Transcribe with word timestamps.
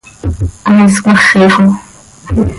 ¡Hai 0.67 0.79
iscmaxi 0.89 1.37
xo! 1.53 1.63